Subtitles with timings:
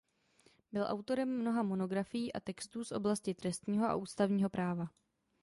[0.71, 4.87] Byl autorem mnoha monografií a textů z oblasti trestního a ústavního práva.